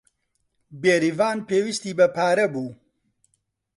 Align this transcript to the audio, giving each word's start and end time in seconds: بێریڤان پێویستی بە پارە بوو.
بێریڤان 0.81 1.37
پێویستی 1.47 1.97
بە 1.97 2.07
پارە 2.15 2.45
بوو. 2.53 2.69